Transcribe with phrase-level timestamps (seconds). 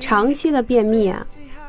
[0.00, 1.26] 长期的便秘啊，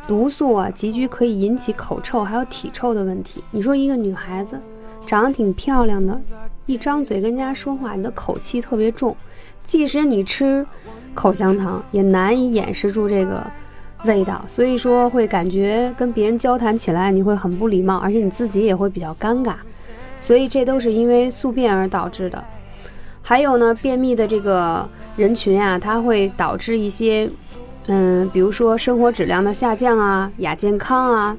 [0.07, 3.43] 毒素啊，极具可以引起口臭还有体臭的问题。
[3.51, 4.59] 你说一个女孩子
[5.05, 6.19] 长得挺漂亮的，
[6.65, 9.15] 一张嘴跟人家说话，你的口气特别重，
[9.63, 10.65] 即使你吃
[11.13, 13.45] 口香糖，也难以掩饰住这个
[14.03, 14.43] 味道。
[14.47, 19.55] 所以说会感觉跟别人交谈起来你会很不礼貌，而且你自己也会比较尴尬。
[20.19, 22.43] 所以这都是因为宿便而导致的。
[23.21, 27.29] 还有呢，便秘的这个人群啊，它会导致一些。
[27.87, 31.37] 嗯，比如说生活质量的下降啊，亚健康啊，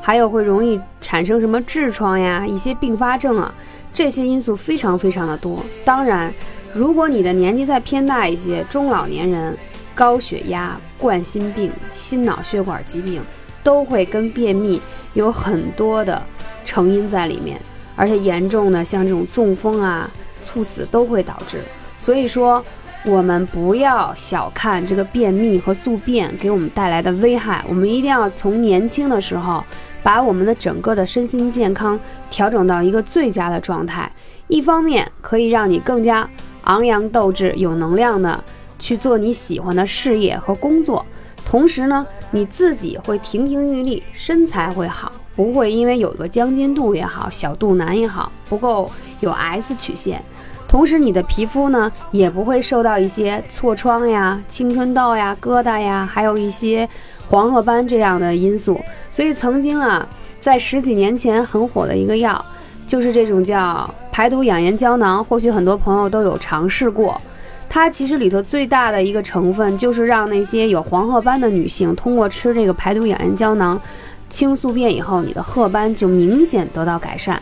[0.00, 3.54] 还有会容易产生什么痔疮呀，一些并发症啊，
[3.92, 5.64] 这些因素非常非常的多。
[5.84, 6.34] 当然，
[6.72, 9.56] 如果你的年纪再偏大一些，中老年人，
[9.94, 13.22] 高血压、冠心病、心脑血管疾病，
[13.62, 16.20] 都会跟便秘有很多的
[16.64, 17.60] 成因在里面，
[17.94, 21.60] 而且严重的像这种中风啊、猝死都会导致。
[21.96, 22.64] 所以说。
[23.06, 29.62] 我们不要小看这个便秘和宿便给我们带来的危害，我们一定要从年轻的时候
[30.02, 34.10] 把我们的整个的身心健康调整到一个最佳的状态。
[34.48, 36.26] 一方面可以让你更加
[36.62, 38.42] 昂扬斗志、有能量的
[38.78, 41.04] 去做你喜欢的事业和工作，
[41.44, 50.22] 同时呢，你自己会亭亭玉立，身材会好，不会因为有个将军肚也好、小肚腩也好不够有 S 曲线。
[50.74, 56.88] 同时，你的皮肤呢也不会受到一些痤疮呀、青春痘呀、疙瘩呀，还有一些
[57.28, 58.80] 黄褐斑这样的因素。
[59.08, 60.04] 所以，曾经啊，
[60.40, 62.44] 在十几年前很火的一个药，
[62.88, 65.24] 就是这种叫排毒养颜胶囊。
[65.24, 67.22] 或许很多朋友都有尝试过。
[67.68, 73.80] 它其实里头最大的一个成分，就是让那些有黄褐斑的女性通过吃这个排毒养颜胶囊，
[74.28, 77.40] 清宿便以后，你的褐斑就明显得到改善。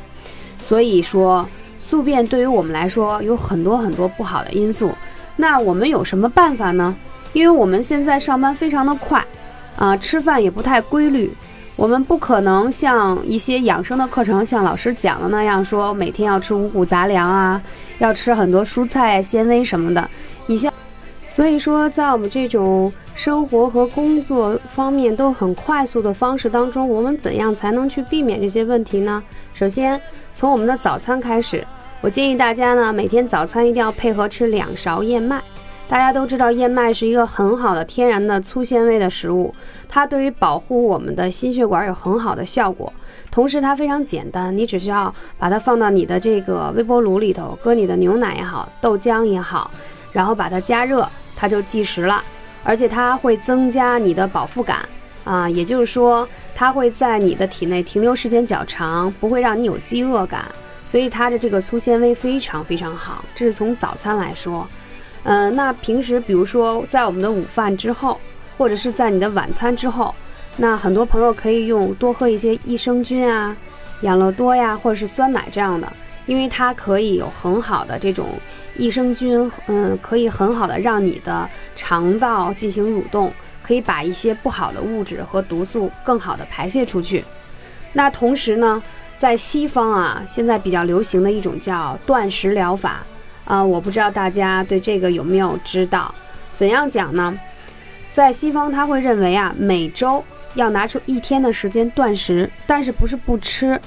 [0.60, 1.48] 所以说。
[1.84, 4.92] 宿便对于我们来说有很多很多不好的因素，
[5.36, 6.94] 那我们有什么办法呢？
[7.32, 9.22] 因为我们现在上班非常的快，
[9.76, 11.30] 啊，吃饭也不太规律，
[11.76, 17.60] 我们不可能像一些养生的课程，像老师讲的那样说每天要吃五谷杂粮啊，
[17.98, 20.08] 要吃很多蔬菜、纤维什么的。
[20.46, 20.72] 你像，
[21.28, 22.90] 所以说在我们这种
[23.24, 29.22] 生活和工作方面都很快速的方式当中，我们怎样才能去避免这些问题呢？
[29.54, 30.00] 首先。
[30.34, 31.64] 从我们的早餐开始，
[32.00, 35.40] 我建议大家呢，每天早餐一定要配合吃两勺燕麦。
[35.86, 39.54] 大家都知道，燕麦是一个很好的天然的粗纤维的食物，
[39.88, 42.92] 它对于保护我们的心血管有很好的效果。
[43.30, 49.70] 同时，它非常简单，你只需要把它放到你的这个微波炉里头，搁你的牛奶也好，豆浆也好，
[50.10, 52.20] 然后把它加热，它就计时了。
[52.64, 54.88] 而且它会增加你的饱腹感。
[55.24, 60.44] 啊，也就是说，它会在你的体内停留时间较长，不会让你有饥饿感，
[60.84, 63.24] 所以它的这个粗纤维非常非常好。
[63.32, 64.66] 这是从早餐来说，
[65.22, 68.18] 嗯，那平时比如说在我们的午饭之后，
[68.58, 70.12] 或者是在你的晚餐之后，
[70.56, 73.56] 那很多朋友可以用多喝一些益生菌啊、
[74.00, 75.92] 养乐多呀，或者是酸奶这样的，
[76.26, 78.28] 因为它可以有很好的这种
[78.76, 83.32] 益生菌，嗯，可以很好的让你的肠道进行蠕动。
[83.64, 87.24] 可以把一些不好的物质和毒素更好的排泄出去。
[87.92, 88.82] 那同时呢，
[89.16, 93.06] 在西方啊，现在比较流行的一种叫断食疗法
[93.44, 96.12] 啊，我不知道大家对这个有没有知道？
[96.52, 97.38] 怎样讲呢？
[98.10, 100.22] 在西方他会认为啊，每周
[100.54, 103.80] 要拿出一天的时间断食，但是不是不吃。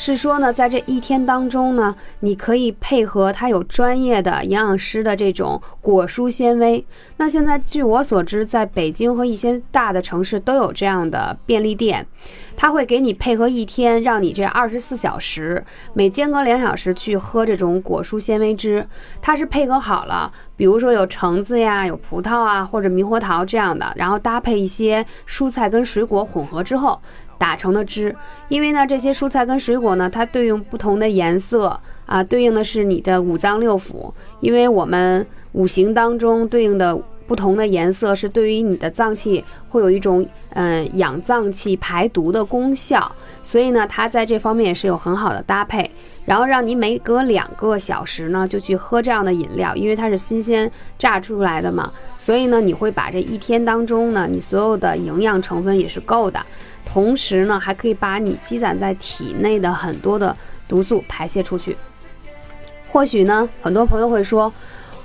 [0.00, 6.86] 是说呢，在这一天当中呢，你可以配合它有专业的营养师的这种果蔬纤维。
[7.16, 12.06] 那现在据我所知，在北京和一些大的城市都有这样的便利店，
[12.56, 15.64] 他会给你配合一天，让你这二十四小时
[15.94, 18.86] 每间隔两小时去喝这种果蔬纤维汁。
[19.20, 27.00] 它是配合好了，比如说有橙子呀、有葡萄啊或者猕猴桃这样的，然后搭配一些蔬菜跟水果混合之后。
[27.38, 28.14] 打成的汁，
[28.48, 34.12] 因为呢，这些蔬菜跟水果呢，它对应不同的颜色啊，对应的是你的五脏六腑。
[34.40, 45.88] 因为我们五行当中对应的不同的颜色是对于你的脏器会有一种嗯养脏器、排毒的功效，所以呢，它在这方面也是有很好的搭配。
[46.24, 56.38] 然后让你每隔两个小时呢就去喝这样的饮料，因为它是新鲜榨出来的嘛，所以呢，你会把这一天当中呢，你所有的营养成分也是够的，
[56.84, 60.36] 同时呢，还可以把你积攒在体内的很多的
[60.68, 61.74] 毒素排泄出去。
[62.90, 64.52] 或许呢，很多朋友会说，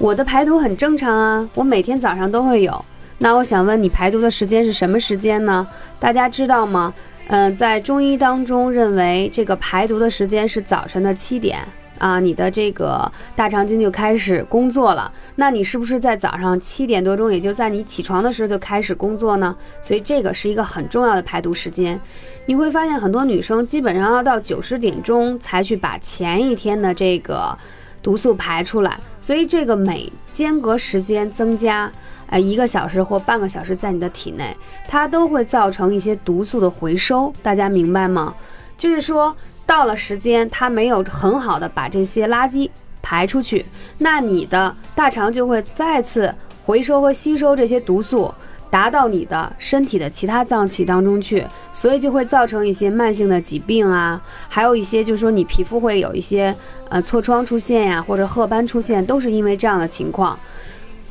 [0.03, 2.83] 我的排毒很正常啊，我每天早上都会有。
[3.19, 5.65] 那我想问你，排毒的时间是什么时间呢？
[5.97, 6.93] 大家知道吗？
[7.27, 11.57] 嗯，在中医当中认为这个排毒的时间是早晨的七点
[11.99, 15.09] 啊，你的这个大肠经就开始工作了。
[15.37, 19.55] 那你是不是在早上七点多钟，也就在你起床的时候就开始工作呢？
[19.81, 21.97] 所以这个是一个很重要的排毒时间。
[22.45, 27.57] 你会发现很多女生基本上要到九十点钟才去把前一天的这个
[28.03, 31.91] 毒素排出来，所以这个每间隔时间增加，
[32.27, 34.55] 呃，一个小时或半个小时在你的体内，
[34.87, 37.33] 它都会造成一些毒素的回收。
[37.41, 38.35] 大家明白吗？
[38.77, 39.33] 就是说
[39.65, 42.69] 到了时间，它没有很好的把这些垃圾
[43.01, 43.65] 排出去，
[43.99, 46.35] 那你的大肠就会再次
[46.65, 48.33] 回收和吸收这些毒素。
[48.73, 56.55] 达到你的身体的其他脏器当中去，所以就会造成一些慢性的疾病啊，还有一些就是说你皮肤会有一些
[56.89, 60.39] 呃痤疮出现呀，或者褐斑出现，都是因为这样的情况。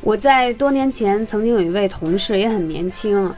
[0.01, 3.33] 我在多年前曾经有一位同事也很年轻，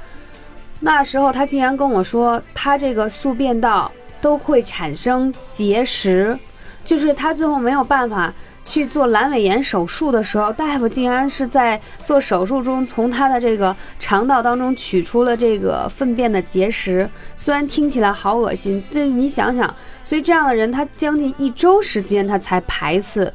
[0.80, 6.36] 那时候他竟然跟我说，他这个宿便道都会产生结石，
[6.84, 8.34] 就是他最后没有办法。
[8.66, 17.08] 去做阑尾炎手术的时候，大夫竟然是在做手术中从他的这个肠道当中取出了这个粪便的结石。
[17.36, 19.74] 虽然听起来好恶心，但是你想想，
[20.04, 23.32] 所以这样的人他将近一周时间他才排次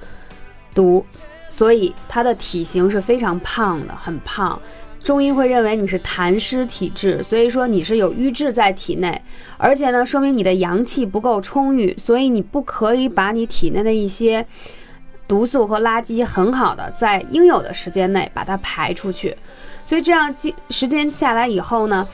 [0.75, 1.06] 毒，
[1.49, 4.61] 所以他的体型是非常胖的，很胖。
[5.03, 9.23] 中医会认为你是痰湿体质，所以说你是有瘀滞在体内，
[9.56, 14.44] 而且呢，说明你的阳气不够充裕，所以你不可以把你体内的一些。
[15.31, 19.37] 毒素和垃圾很好的在应有的时间内把它排出去，
[19.85, 20.35] 所以这样
[20.71, 22.05] 时间下来以后呢，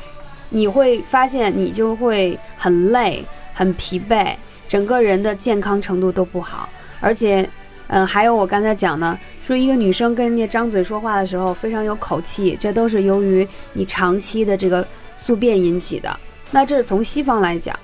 [0.51, 3.25] 你会发现你就会很累、
[3.55, 4.35] 很疲惫，
[4.69, 6.69] 整个人的健康程度都不好。
[7.01, 7.49] 而且，
[7.87, 14.87] 嗯，还有我刚才讲的，说一个女生跟人家张嘴说话的时候非常有口气，这都是由于你长期的这个
[15.17, 16.15] 宿便引起的。
[16.51, 17.75] 那这是从西方来讲，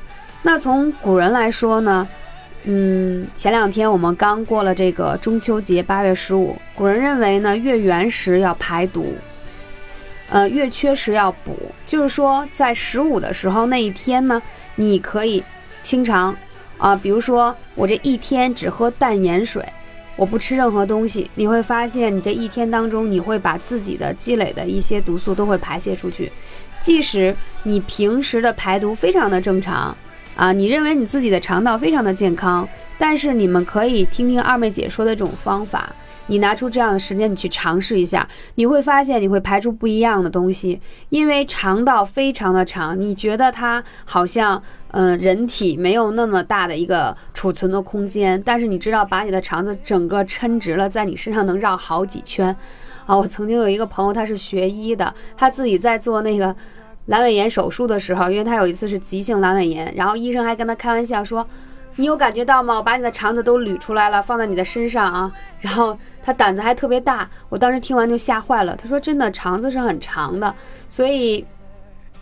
[0.43, 2.07] 那从古人来说呢？
[2.65, 6.57] 嗯，前两天我们刚过了这个中秋节，八月十五。
[6.77, 9.15] 古人认为呢，月圆时要排毒，
[10.29, 11.57] 呃，月缺时要补。
[11.85, 14.41] 就是说，在十五的时候那一天呢，
[14.77, 15.43] 你可以
[15.81, 16.37] 清肠
[16.79, 19.67] 啊，比如说我这一天只喝淡盐水，
[20.15, 26.31] 我不吃任何东西，你会发现你这一天当中，你会把自己的积累的一些毒素都会排泄出去，
[26.81, 29.97] 即使你平时的排毒非常的正常。
[30.35, 32.67] 啊，你认为你自己的肠道非常的健康，
[32.99, 35.95] 但是你们可以听听二妹姐说的这种方法，
[36.29, 40.81] 你拿出这样的时间，你去尝试一下，你会发现你会排出不一样的东西。
[41.11, 44.61] 因为肠道非常的长，你觉得它好像，
[44.93, 52.57] 嗯，人体没有那么大的一个储存的空间，但是你知道，把你的肠子整个抻直了，在你身上能绕好几圈。
[53.05, 56.57] 啊，我曾经有一个朋友，他是学医的，他自己在做那个。
[57.09, 61.45] 阑尾炎手术的时候，因为他有一次是急性阑尾炎，然后医生还跟他开玩笑说
[61.97, 62.77] ：“你有感觉到吗？
[62.77, 65.33] 我把你的肠子都捋出来了，放在你的身上啊。
[65.61, 68.77] ”然后他胆子还特别大，我当时听完就吓坏了。
[68.77, 70.55] 他说：“真的，肠子是很长的，
[70.89, 71.45] 所以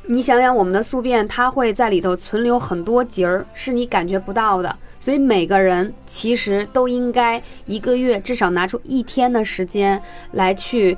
[0.07, 4.75] 你想想，我们的宿便它会在里头存留很多节儿，是你感觉不到的。
[4.99, 10.01] 所以每个人其实都应该一个月至少拿出一天的时间
[10.33, 10.97] 来去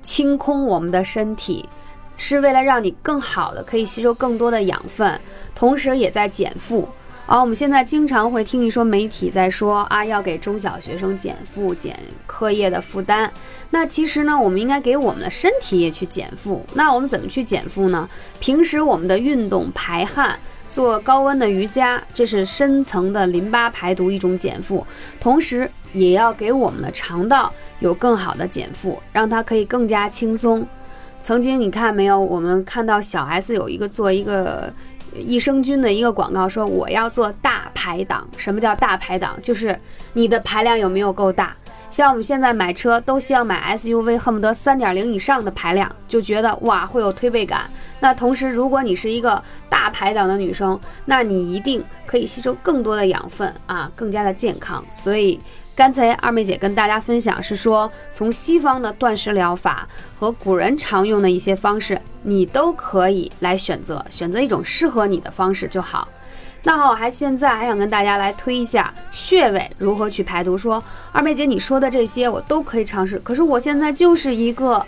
[0.00, 1.68] 清空我们的身体。”
[2.16, 5.20] 是为了让你更好的可以吸收更多的养分，
[5.54, 6.88] 同时也在减负。
[7.28, 13.28] 而我们现在经常会听一说媒体在说啊，要给中小学生减负、减课业的负担。
[13.70, 16.64] 那其实呢，我们应该给我们的身体也去减负。
[16.74, 18.08] 那我们怎么去减负呢？
[18.38, 20.38] 平时我们的运动、排汗、
[20.70, 24.86] 做高温的瑜伽，这是深层的淋巴排毒一种减负。
[25.18, 30.64] 同时，也要给我们的肠道有更好的减负，让它可以更加轻松。
[31.26, 32.20] 曾经你看没有？
[32.20, 34.72] 我们看到小 S 有一个做一个
[35.12, 38.24] 益生菌的一个广告，说我要做大排档。
[38.36, 39.36] 什么叫大排档？
[39.42, 39.76] 就是
[40.12, 41.52] 你的排量有没有够大？
[41.90, 47.62] 像我们现在买车都希望买 SUV，恨不得三点零以上的排量，就觉得哇会有推背感。
[47.98, 54.84] 那同时，如果你是一个大排档的女生，那你一定可以吸收更多的养分啊，更加的健康。
[54.94, 55.40] 所以。
[55.76, 59.86] 刚才二妹姐跟大家分享是说，从西方的断食疗法
[60.18, 66.08] 和古人常用的一些方式，你都可以来选择，选择一种适合你的方式就好。
[66.62, 70.56] 那好，我还现在还想跟大家来推一下穴位如何去排毒。
[70.56, 74.84] 说二妹姐你说的这些我都可以尝试，可是我现在就是一个。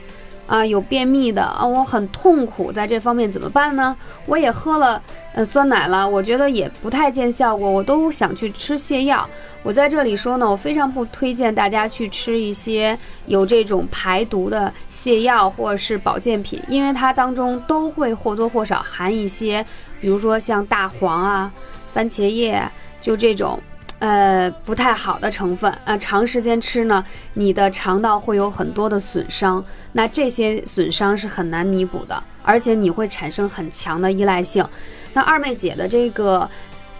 [0.49, 3.95] 啊，有便秘的啊，我很痛苦，在这方面怎么办呢？
[4.25, 5.00] 我也喝了
[5.35, 9.28] 呃酸奶了，我觉得也不太见效果，我都想去吃泻药。
[9.62, 19.62] 我在这里说呢，我非常不推荐大家去吃一些有这种排毒的泻药或者是保健品，因为它当中都会或多或少含一些，
[20.00, 21.52] 比如说像大黄啊、
[21.93, 22.67] 番茄叶，
[23.02, 23.61] 就这种。
[24.00, 34.64] 呃，不太好的成分啊，长时间吃呢，你的肠道会有很多的损伤，那这些损伤是很难弥补的，而且你会产生很强的依赖性。
[35.12, 36.49] 那二妹姐的这个，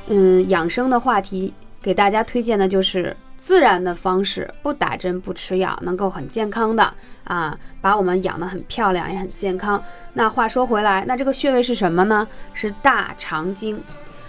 [0.09, 9.81] 嗯，养生的话题，给大家推荐的就是自然的方式，不打针不吃药，能够很健康的啊，把我们养得很漂亮，也很健康。
[10.14, 12.26] 那话说回来，那这个穴位是什么呢？
[12.55, 13.81] 是大肠经。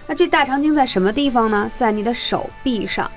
[0.10, 1.70] 那这大肠经在什么地方呢？
[1.76, 3.10] 在你的手臂上。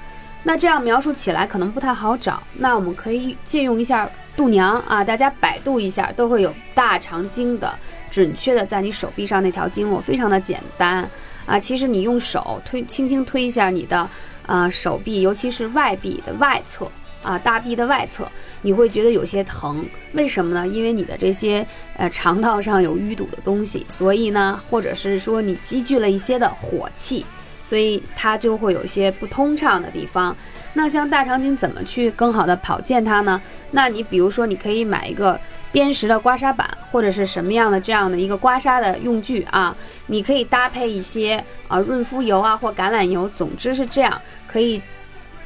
[0.42, 2.42] 那这样描述起来可能不太好找。
[2.58, 4.06] 那我们可以借用一下
[4.36, 7.72] 度娘啊，大家百度一下，都会有大肠经的
[8.10, 11.08] 准确的在你手臂上那条经络，非常的简单
[11.46, 11.58] 啊。
[11.58, 14.06] 其实你用手推，轻轻推一下你的
[14.44, 16.86] 呃手臂，尤其是外臂的外侧。
[17.22, 18.26] 啊，大臂的外侧，
[18.62, 20.66] 你会觉得有些疼，为什么呢？
[20.66, 21.64] 因为你的这些
[21.96, 27.24] 呃肠道上有淤堵的东西，所以呢，或者是说你积聚了一些的火气，
[27.64, 30.36] 所以它就会有一些不通畅的地方。
[30.74, 33.40] 那像大肠经怎么去更好的跑健它呢？
[33.70, 35.38] 那你比如说，你可以买一个
[35.72, 39.76] 砭石的刮痧板，或者是什么样的这样的一个刮痧的用具啊，
[40.06, 44.80] 你可以搭配一些啊润肤油啊或橄榄油，总之是这样可以。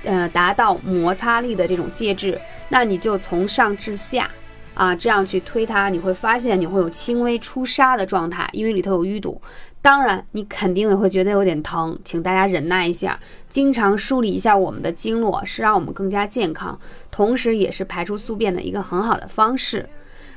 [0.07, 4.31] 呃，达到摩擦力的这种介质，那你就从上至下，
[4.73, 9.43] 啊，这样去推它，你会发现你会有轻微出痧的状态，因为里头有淤堵。
[9.83, 13.19] 当然，你肯定也会觉得有点疼，请大家忍耐一下。
[13.49, 16.79] 经常梳理一下我们的经络，是让我们更加健康，
[17.11, 19.89] 同时也是排出宿便的一个很好的方式。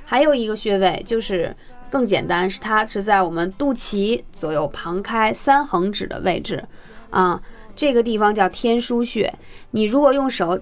[0.04, 1.56] 还有一个穴位就是
[1.92, 6.64] 更简单，是它是在我们肚脐左右旁开三横指的位置，
[7.12, 7.40] 啊。
[7.80, 9.34] 这个地方叫天枢穴，
[9.72, 10.60] 你如果用手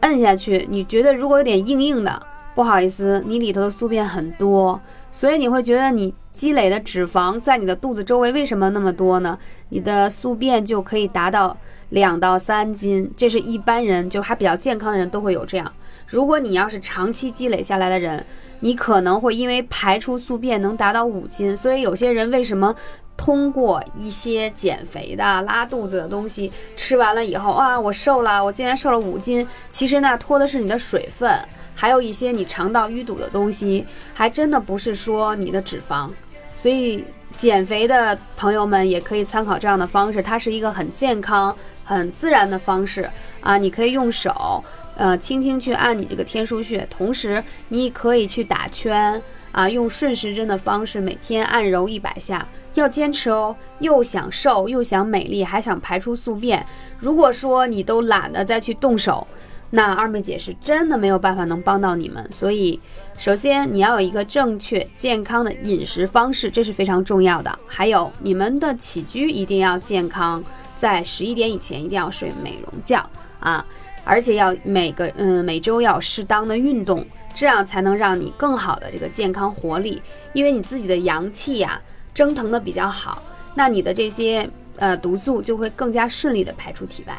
[0.00, 2.20] 摁下去，你觉得如果有点硬硬的，
[2.56, 4.80] 不好意思，你里头的宿便很多，
[5.12, 9.38] 所以你会觉得你积累的脂肪在你的肚子周围为什么那么多呢？
[9.68, 11.56] 你的宿便就可以达到
[11.90, 15.72] 两到三斤，这是一般人就还比较健康的人都会有这样。
[16.08, 18.26] 如果你要是长期积累下来的人，
[18.58, 22.74] 你可能会因为排出宿便能达到五斤，所以有些人为什么？
[23.16, 29.46] 通过一些减肥的、拉肚子的东西吃完了以后，啊，我瘦了，我竟然瘦了五斤。
[29.70, 31.38] 其实呢，脱的是你的水分，
[31.74, 36.10] 还有一些你肠道淤堵的东西，还真的不是说你的脂肪。
[36.54, 37.04] 所以
[37.34, 43.56] 减肥的朋友们也可以参考这样的方式，它是一个很健康、很自然的方式啊。
[43.56, 44.62] 你可以用手，
[44.96, 49.20] 呃，轻轻去按你这个天枢穴，同时你可以去打圈
[49.52, 52.46] 啊，用顺时针的方式每天按揉一百下。
[52.74, 56.64] 要坚持哦，又想瘦又想美丽，还想排出宿便。
[56.98, 59.26] 如果说你都懒得再去动手，
[59.70, 62.26] 那二妹姐是真的没有办法能帮到你们。
[62.30, 62.78] 所以，
[63.16, 67.58] 首先你要有一个正确健康的饮食方式，这是非常重要的。
[67.66, 70.44] 还有你们的起居一定要健康，
[70.76, 73.08] 在十一点以前一定要睡美容觉
[73.40, 73.64] 啊，
[74.06, 80.00] 而且要每个嗯每周要适当的运动，这样才能让你更好的这个健康活力，
[80.32, 81.78] 因为你自己的阳气呀。
[82.16, 83.22] 蒸腾的比较好，
[83.54, 87.14] 那你的这些呃毒素就会更加顺利的排出体外。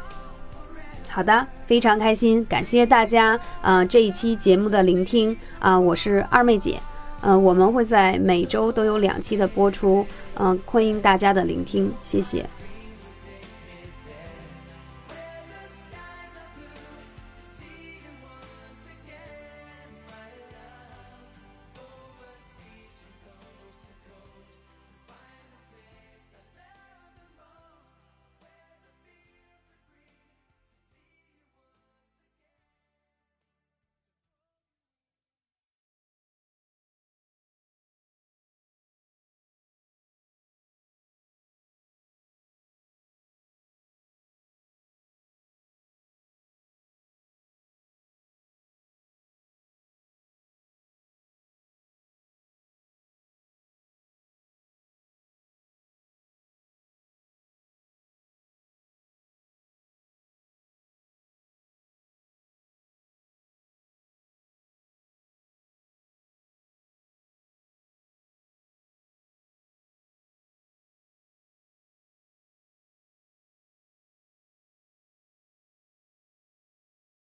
[1.08, 6.80] 好的，非常开心，感谢大家呃这一期节目的聆听啊，我是二妹姐，
[7.22, 10.04] 嗯，我们会在每周都有两期的播出，
[10.40, 12.44] 嗯，欢迎大家的聆听，谢谢。